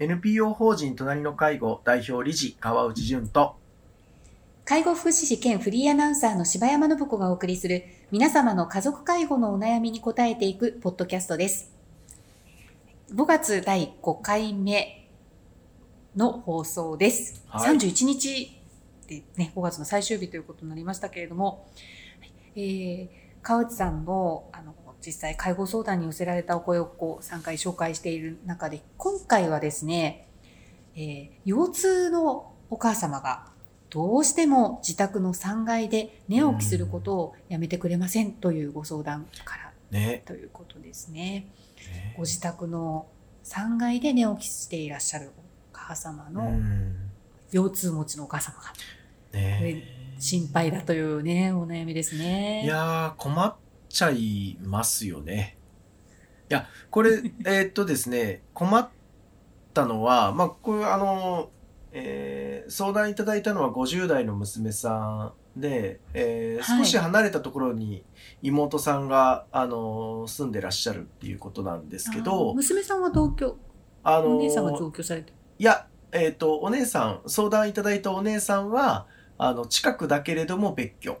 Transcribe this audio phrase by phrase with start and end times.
[0.00, 3.56] NPO 法人隣の介護代表理事川内淳と
[4.64, 11.72] 介護福祉士兼フリーアナウンサーの柴山信子がお送りする皆様の家族介護のお悩みに答えていくポッドキャストです。
[13.12, 15.08] 5月第5回目
[16.14, 17.42] の放送です。
[17.48, 18.60] はい31日
[19.08, 21.66] でね、5月の最終日ということになりましたけれども、
[22.54, 23.08] えー、
[23.42, 24.74] 川内さんのあの
[25.04, 30.28] 実際介護相談に寄せられたお声をこう3回紹介している中で、今回はですね、
[30.96, 33.46] えー腰痛のお母様が
[33.90, 41.46] どうしても自宅の3階で寝起きすることをやめてくれませんというご相談からねということですね。
[42.16, 43.06] ご自宅の
[43.44, 45.30] 3階で寝起きしていらっしゃる
[45.72, 46.96] お母様うのん
[47.50, 48.74] 腰痛持ちのお母様が
[49.32, 49.84] ね
[50.18, 52.64] 心配だというね、お悩みですね。
[52.64, 53.54] いやー困っ
[53.88, 55.58] ちゃいますよね
[56.50, 58.88] いやこれ えーっとですね困っ
[59.74, 61.50] たのはまあこれあの、
[61.92, 68.04] えー相談いただいたのは50代の娘さんで、えーはい少し離れたところに
[68.42, 73.56] 妹さんが、あの住んでらっしゃるっていうことなんですけど娘さんは同居、
[74.02, 75.36] あのお姉さんが同居されてる。
[75.58, 81.18] いや、えっ、と、お姉さん、相談いただいたお姉さんは、あの、近くだけれども別居。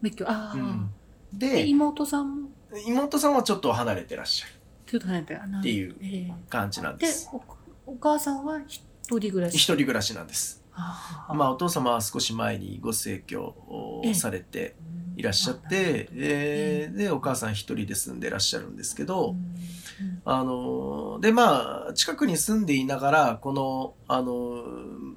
[0.00, 0.90] 別居、ああ、うん
[1.38, 2.48] で、で、妹さんも？
[2.86, 4.52] 妹さんはちょっと離れてらっしゃる。
[4.86, 7.06] ちょっと離れてっていうえー感じなんで。
[7.06, 7.42] ですお、
[7.92, 9.54] お母さんは一人暮らし？
[9.54, 10.62] 一人暮らしなんです。
[10.76, 14.74] まあ、お父様は少し前にご逝去をされて
[15.16, 20.22] いらっしゃって、えーで、お母さん一人で住んでらっしゃるんですけど、うん。
[20.24, 24.64] あの、で、まあ、近くに住んでいながら、この、あの、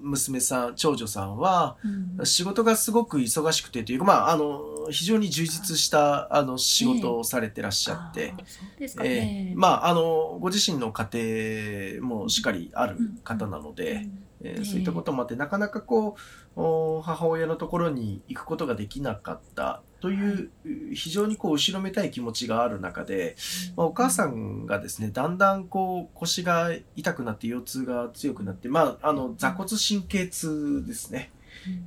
[0.02, 1.78] 娘さん、長女さんは、
[2.20, 2.26] うん。
[2.28, 8.34] 仕事がすごく忙しくてというか、まあ、あの、非常に充実した、あの、仕事をされてらっしゃって。
[8.80, 9.56] えねえ。
[9.56, 14.08] まあ、あの、ご自身の家庭もしっかりある方なので、
[14.44, 16.16] えそういったこともあって、なかなかこ
[16.56, 19.82] う、お母親のところに行くことができなかった。
[20.00, 20.52] という、
[20.94, 23.36] 非常にこう、後ろめたい気持ちがある中で、
[23.76, 31.32] まあ、お母さんがですね、だんだんこう腰が痛くなって腰痛が強くなって、まあ、あの座骨神経痛ですね、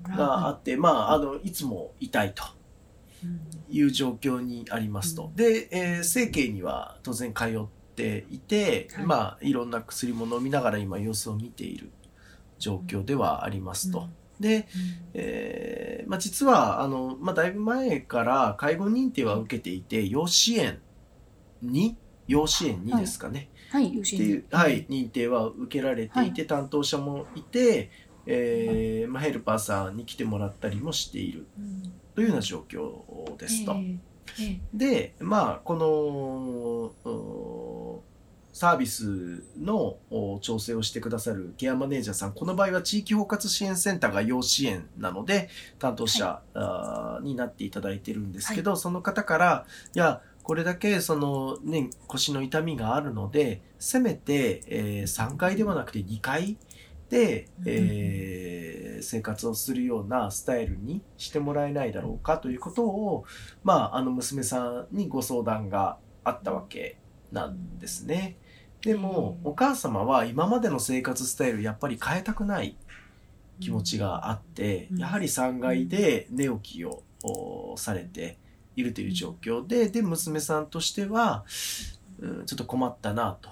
[0.08, 0.16] うん。
[0.16, 2.42] があって、まあ、あのいつも痛いと。
[2.54, 2.59] うん
[3.68, 5.26] いう状況にありますと。
[5.26, 5.34] うん。
[5.36, 9.06] で、えー整形には当然通っていて、はい。
[9.06, 11.90] まあ、いろんな薬も飲みながら今様子を見ている
[12.58, 14.08] 状況ではありますと。
[14.38, 14.68] で、
[15.14, 20.78] えーまあ、実はあの、まあ、だいぶ前から介護認定は受けていて、養子縁
[21.62, 27.90] に養子縁にですかね、はい、よしっていう、はい、認定は受けられていて、担当者もいて、
[28.26, 31.46] えーまあ、ヘルパーさんに来てもらったりもしている。
[31.58, 31.92] うん。
[32.14, 33.76] というような状況ですと。
[34.74, 35.86] で、まあ、この、
[37.10, 38.02] お
[38.52, 45.48] サービスのお調整をしてくださるケアマネージャーさん、この場合は地域包括支援センターが要支援なので、
[45.78, 56.58] 担当者、あーになっていただいてるんですけど、その方から、いや、これだけその、ね、腰の痛みがあるので、せめて、えー3階ではなくて2階で、
[57.18, 63.24] えー生活をするようなスタイルにしてもらえないだろうかということを、
[63.64, 66.98] まあ、あの娘さんにご相談があったわけ
[67.32, 68.36] なんですね。
[68.82, 69.50] でも、うん。
[69.50, 72.76] お母様は今までの生活スタイルやっぱり変えたくない
[73.60, 74.98] 気持ちがあって、うん。
[74.98, 78.38] やはり3階で寝起きをおされて
[78.76, 81.44] いるという状況で、で、娘さんとしては、
[82.20, 83.48] うんちょっと困ったなと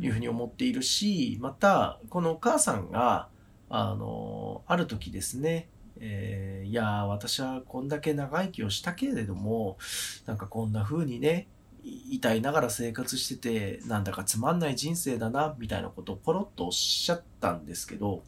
[0.00, 3.28] いうふうに思っているし、また、このお母さんが、
[3.68, 5.68] あの、ある時ですね、
[6.00, 9.78] えーいやー、私はこんだけ長生きをしたけれども、
[10.26, 11.48] なんかこんな風にね、
[11.82, 18.22] い痛いながら生活してて、なんだかつまんない人生だな、みたいなことをポロッとおっしゃったんですけど、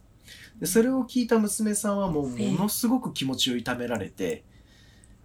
[0.58, 4.44] でそれを聞いた娘さんはもうものすごく気持ちを痛められて、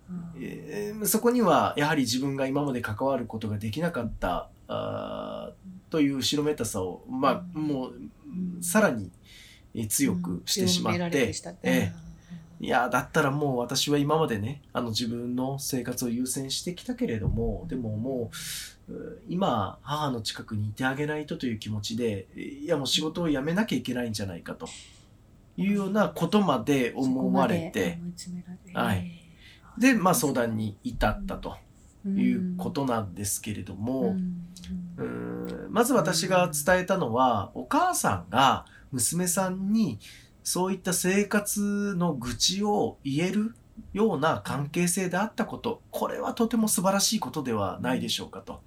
[0.09, 0.34] うん。
[0.40, 4.50] えーそこにはやはり自分が今まで関わることができなかった
[5.90, 9.12] という後ろめたさを、まあ、もううんさらに
[9.73, 11.93] えー強くしてしまって、強められてしたえ
[12.59, 18.32] いやだったらもう私は今までねあの自分の生活を優先してきたけれどもでもも
[18.87, 24.67] うう今母の近くにいてあげないとという気持ちでいやもう仕事を辞めなきゃいけないんじゃないかと
[25.58, 27.99] いうようなことまで思われて、
[28.73, 29.11] はい。
[29.78, 31.58] で、まあ、相談に至ったと
[32.05, 34.16] いうことなんですけれども、
[34.97, 35.34] うーん
[35.75, 39.99] まず私が伝えたのは、お母さんが娘さんに
[40.41, 43.53] そういった生活の愚痴を言える
[43.91, 48.61] ような関係性であったこと、これはとても素晴らしいことではないでしょうかと。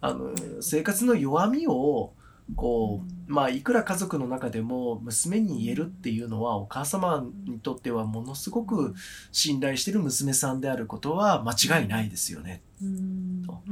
[0.00, 0.32] あの、
[0.62, 2.12] 生活の弱みを
[2.56, 8.94] こう、まあ、いくら家族の中でも娘に言えるっていうのはお母様にとってはものすごく
[9.30, 12.62] 信頼してる娘さんであることは間違いないですよね。
[13.46, 13.62] と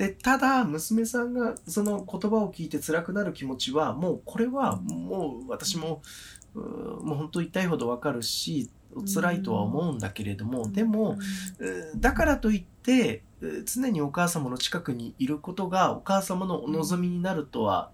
[0.00, 6.00] で、ただ、娘さんがその言葉を聞いて辛くなる気持ちは、もうこれはもう私も、
[6.54, 8.70] もう本当痛いほどわかるし、
[9.14, 11.18] 辛いとは思うんだけれども、でも、
[11.96, 13.22] だからといって、
[13.66, 17.90] 常にお母様の近くにいることがお母様のお望みになるとは、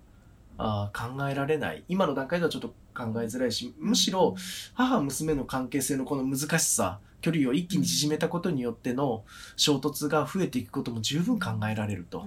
[0.59, 1.83] あ考えられない。
[1.89, 4.37] 今の段階ではちょっと考えづらいし、むしろ
[4.75, 9.25] 母娘の関係性のこの難しさ、距離を一気に縮めたことによっての
[9.57, 12.27] 衝突が増えていくことも十分考えられると。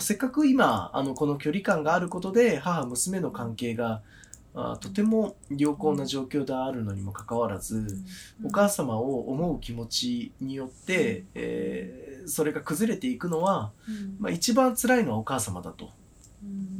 [0.00, 4.02] せっかく今、あの、この距離感があることで母娘の関係が
[4.58, 8.02] あとても良好な状況であるのにもかかわらず、
[8.42, 13.72] お母様を思う気持ちによって、えー、それが崩れていくのは、
[14.18, 15.90] まあ、一番辛いのはお母様だと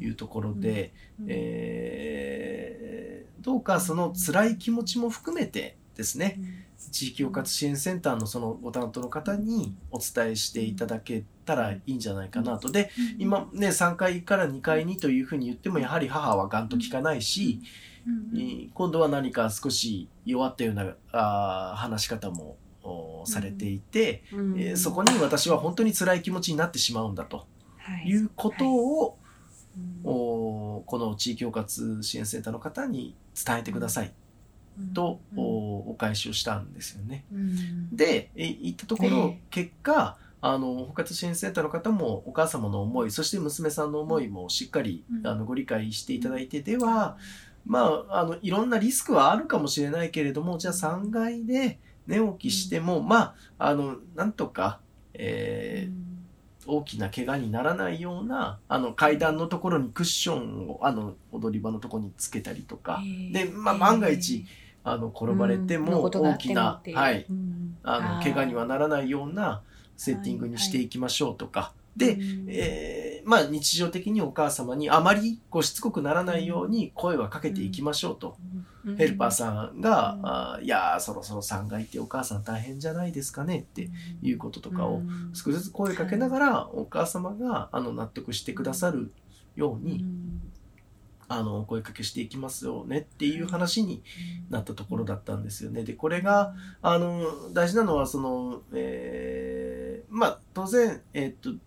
[0.00, 0.94] いうところで、
[1.26, 6.40] えー、どうかその辛い気持ちも含めてですね、
[6.90, 12.70] 地域包括支援センターのそのご担当の方にお伝えしていただけたらいいんじゃないかなと。
[12.70, 17.60] で、今ね、3階から2階にというふうに言っても、やはり母はガンと聞かないし、
[18.74, 22.56] 今度は何か少し弱ったようなあ話し方も
[23.24, 27.46] されていて、えー、そこに私は本当に辛い気持ちになってしまうんだと、
[28.04, 28.14] い。
[28.14, 29.18] うことを、
[30.04, 34.12] おこの地域包括支援センターの方に伝えてください
[34.94, 37.24] と、お返しをしたんですよね。
[37.92, 47.16] で、言ったところ、結果、あの、包括支援センターの方もお母様の思い、そして娘さんの思いもしっかり、あのご理解していただいて、では、
[47.64, 54.78] まあ、あの、いろんなリスクはあるかもしれないけれども、じゃあ3階で寝起きしても、まあ、あの、なんとか、
[55.14, 63.02] えー、大きな怪我にならないような、あの、階段のところにクッションを、あの、踊り場のところにつけたりとか、
[63.32, 64.44] で、まあ、万が一、
[64.86, 67.26] あの、転ばれても大きな、はい、
[67.82, 69.62] あの、怪我にはならないような
[69.96, 72.16] セッティングにしていきましょうとか、で、
[72.46, 78.36] えー、まあ日常的にお母様にあまりこうしつこくならないように声はかけていきましょうと。
[78.96, 83.90] ヘルパーさんが、あいやそろそろ3階ってお母さん大変じゃないですかねって
[84.22, 85.02] いうこととかを
[85.32, 89.10] 少しずつ声かけながらお母様があの納得してくださる
[89.56, 90.04] ように
[91.28, 94.02] あの、お声かけしていきますよねっていう話に
[94.50, 95.84] なったところだったんですよね。
[95.84, 101.60] で、これが、あの、大事なのは、その、えー、まあ、当然、えー、っと、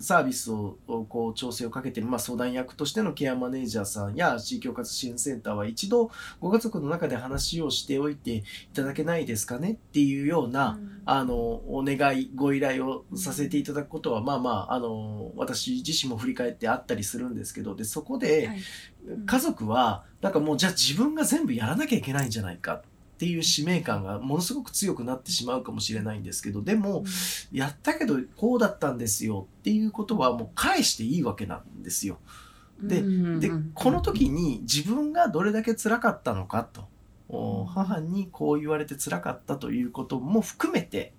[0.00, 0.76] サービスを
[1.08, 8.42] こう調整をかけている、まあ、相談役としてのケアマネージャーさんや地域包括支援センターは一度ご家族の中で話をしておいてい
[8.74, 18.50] ただけないですかねっていうような、うん、あのお願いご依頼をさせていただくことは、まあまああの私自身も振り返ってあったりするんですけどでそこで、
[19.26, 22.82] 家族はなんかもうじゃあ自分が全部やらなきゃいけないんじゃないかっ
[23.18, 27.04] ていう使命感がものすごく強くなってしまうかもしれないんですけど、でも、
[27.52, 32.18] やったけどこうだったんですよっていうことはもう返していいわけなんですよ。
[32.82, 33.02] で、
[33.38, 36.68] で、この時に自分がどれだけ辛かったのか
[37.28, 41.12] と、母にこう言われて辛かったということも含めて、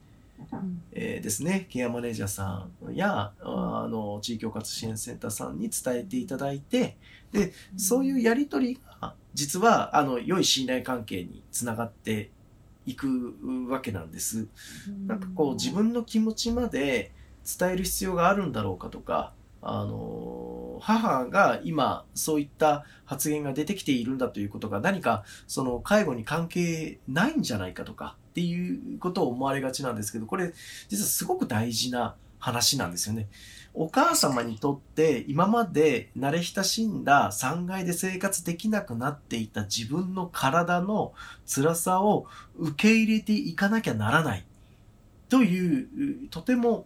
[0.92, 6.98] えー、ですね、ケアマネージャーさんや、あの、地域包括支援センターさんに伝えていただいて、
[7.32, 12.32] で、そういうやりとりが、実は、あの、良い信頼関係につながって
[12.86, 13.36] いく
[13.70, 14.48] わけなんです。
[15.08, 17.12] なんかこう、自分の気持ちまで
[17.60, 19.34] 伝える必要があるんだろうかとか、
[19.68, 30.54] あの、母が今そういった発言が出てきているんだということが何かその介護に関係ないんじゃないかとかっていうことを思われがちなんですけど、これ
[30.88, 33.28] 実はすごく大事な話なんですよね。
[33.74, 41.14] お母様にとって今まで慣れ親しんだ3階で生活できなくなっていた自分の体の
[41.46, 44.46] 辛さを受け入れていかなきゃならない
[45.28, 46.86] というとても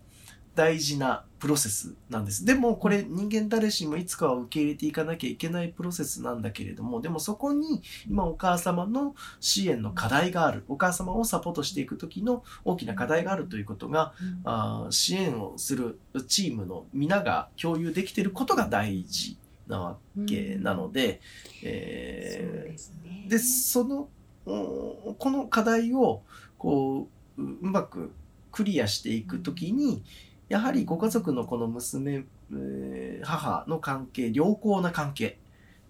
[0.56, 2.46] 大事なプロセスなんです。
[2.46, 10.66] でもこれ人間誰しもいつかは受け入れていかなきゃいけないプロセスなんだけれども、でもそこに今お母様の支援の課題がある。
[10.68, 21.22] お母様をサポートしていく時の大きな課題があるということが、あ支援をするチームの皆が共有できていることが大事なわけなので、
[21.64, 24.10] えー、で、その、
[24.46, 26.24] この課題を
[26.58, 28.12] こう、うまく
[28.52, 30.04] クリアしていくときに、
[30.50, 35.40] やはりご家族のこの娘、えー、母の関係、良好な関係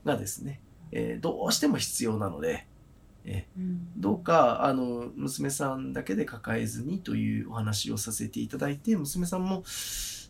[0.05, 0.61] がですね、
[0.91, 2.67] えー、どうしても必要なので、
[3.25, 9.63] えー、どうか、あの、娘さんだけで抱えずにというお話をさせていただいて、娘さんも、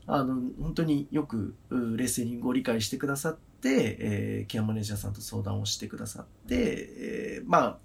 [0.08, 7.78] あの、本当によく冷静にご理解してくださっって、えーケアマネージャーさんと相談をしてくださって、えーまあ、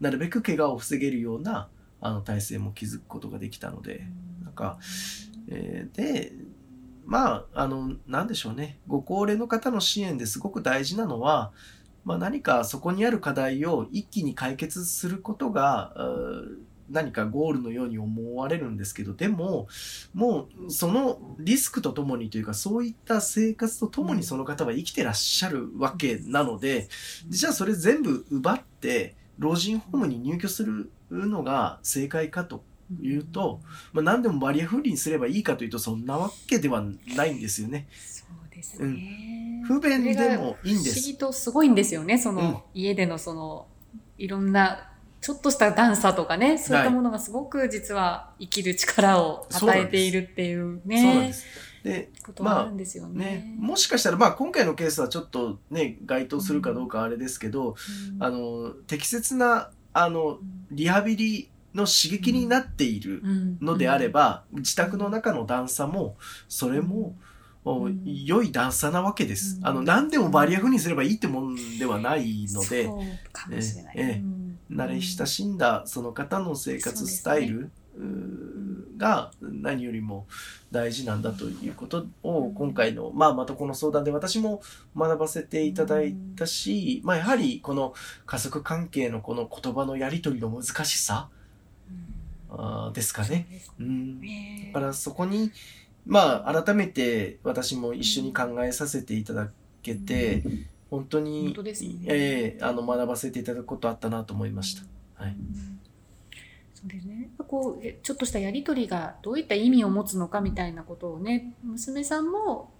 [0.00, 1.68] なるべく怪我を防げるような、
[2.00, 4.06] あの、体制も築くことができたので、
[4.42, 4.78] なんか、
[5.50, 6.32] えーで、
[7.06, 8.78] まあ、あの、なんでしょうね。
[8.86, 11.52] ご高齢の方の支援ですごく大事なのは、
[12.04, 15.94] まあ何かそこにある課題を一気に解決することが、
[16.90, 19.68] 何かゴールのように思われるんですけど、でも、
[20.14, 26.88] もうそのリスクとともにというか、そういった生活とともにその方は生きてらっしゃるわけなので、
[27.28, 32.64] じゃあそれ全部奪って、老人ホームに入居するのが正解かと
[33.00, 33.60] いうと、
[33.92, 36.84] まあ、何でもバリアフリーにすればいいかというと、そんなわけでは
[37.16, 37.86] ないんですよね。
[37.90, 39.62] そうですね。
[39.66, 41.00] 不便でもいいんです。
[41.00, 42.18] 不思議とすごいんですよね。
[42.18, 43.66] その、うん家でのその、
[44.16, 51.44] いろんな、ちょっとした段差とかね、そういったものがすごく実は生きる力を与えているっていうね、そうなんです。
[51.82, 53.24] で、ことがあるんですよね。
[53.24, 57.76] ね、もしかしたら、まあ今回のケースはちょっとね、該当するかどうかあれですけど、
[58.14, 60.38] うんあの、適切な、あの、
[60.70, 63.58] リハビリの刺激になっているうん。
[63.60, 66.16] のであれ、ば、自宅の中の段差も、
[66.48, 67.16] それも、
[68.04, 69.56] 良い段差なわけです。
[69.58, 69.66] うん。
[69.66, 73.02] あの、何でもバリアフリーにすればいいってもんではないので、そう。
[73.94, 74.22] え
[74.70, 77.70] 慣れ親しんだその方の生活スタイル、
[78.98, 80.26] が何よりも
[80.70, 84.60] 大事なんだということを今回の、まあ、またこの相談で私も
[84.96, 87.94] 学ばせていただいたし、まあ、やはりこの
[88.26, 91.28] 家族関係のこの言葉のやり取りの難しさ
[92.50, 93.46] あーですかね。
[93.64, 95.50] そうんねだからそこに、
[96.06, 99.50] まあ、改めて私も一緒に考えさせていただ
[99.82, 100.42] けて、
[100.90, 104.82] 本当に本当ですねええあの学ばせていただくことあったなと思いました。
[105.22, 105.78] はいうん
[106.74, 107.28] そうですね。
[107.48, 112.70] こうえちょっとしたやりとりがどういった意味を持つのかみたいなことをね、娘さんも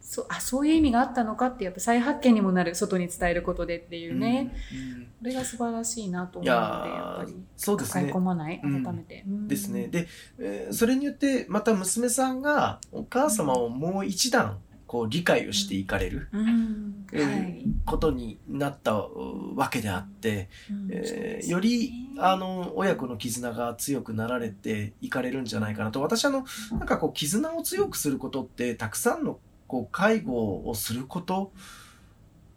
[0.00, 5.02] そうあそういう意味があったのかってやっぱ再発見にもなる外に伝えることでっていうね、うんうん。
[5.04, 8.04] これが素晴らしいなと思いうのでやっぱりそうですね。
[8.04, 8.20] 抱え込。
[8.20, 9.48] まない改うんめて、うん。
[9.48, 9.88] ですね。
[9.88, 10.06] で、
[10.38, 17.06] えーそれによってまた娘さんがお母様をもう一段こう理解をしていかれるうん。
[17.12, 17.64] えーはい。
[17.84, 20.48] ことになったうわけであって、
[20.90, 26.00] えよりあの親子の絆が強くなられていかれるんじゃないかなと。
[26.00, 31.52] 私あのなんかこう絆を強くすることってたくさんのこう介護をすること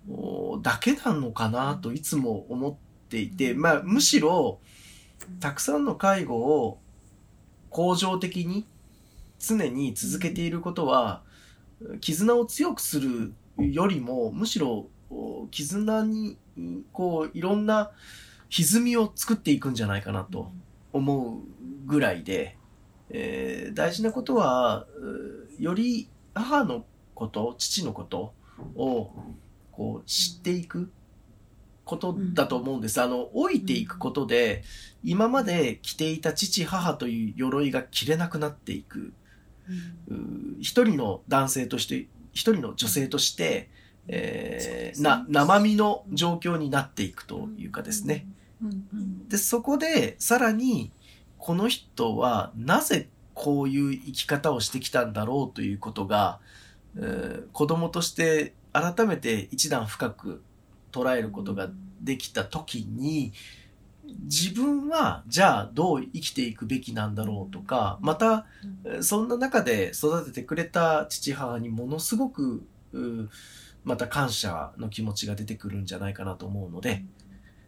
[0.10, 2.76] おだけなのかなといつも思っ
[3.10, 4.60] ていて、まあ、むしろ
[5.40, 6.80] たくさんの介護を
[7.70, 8.66] 恒常的に
[9.40, 11.22] 常に続けていることは
[12.02, 16.38] 絆を強くするよりもむしろお絆に
[16.92, 17.92] こういろんな
[18.50, 20.52] 歪みを作っていくんじゃないかなと
[20.92, 21.42] 思う
[21.86, 22.58] ぐらいで、
[23.10, 24.88] えー大事なことは
[25.60, 26.86] うより母の
[27.20, 28.34] こと父のこと
[28.76, 29.12] を
[29.72, 30.90] こう知っていく
[31.84, 33.02] ことだと思うんです。
[33.02, 34.64] あの老いていくことで
[35.04, 39.14] 今まで着ていた父母という鎧が着れなくなっていく。
[40.10, 43.70] うんう一人の男性として一人の女性として、
[44.08, 48.26] えーな生身の状況になっていくというかですね。。
[48.62, 50.92] うんうんでそこでさらに
[51.38, 56.60] この人はなぜこういう生き方をしてきたんだろうということが、えー
[57.54, 60.42] 子供として改めて一段深く
[60.92, 61.70] 捉えることが
[62.02, 63.34] できた時に
[64.24, 68.46] 自分はじゃあどう生きていくべきなんだろうとかまた
[69.02, 73.30] そんな中で育ててくれた父母にものすごくう
[73.84, 77.04] また感謝の気持ちが出てくるんじゃないかなと思うので、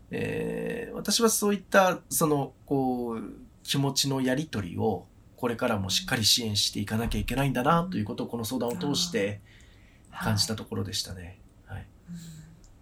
[0.10, 3.22] えー私はそういったそのこう
[3.63, 5.06] 気持ちのやり取りを
[5.42, 9.42] これからもしっかり支援していかなきゃいけないんだなということをこの相談を通して
[10.14, 11.40] 感じたところでしたね。
[11.66, 12.16] はい、うん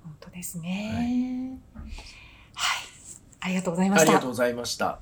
[0.04, 1.58] 本当ですね。
[2.54, 2.84] はい。
[3.39, 4.30] ありがとうございましたありがとう。
[4.32, 5.00] ございました。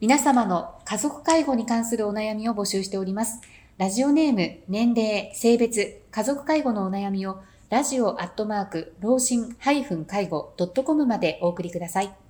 [0.00, 3.42] 皆様の家族介護に関するお悩みを募集しております。
[3.76, 9.84] ラジオネーム、年齢、性別、家族介護のお悩みをラジオアットマーク、老人介
[10.30, 12.25] 護 .com までお送りください。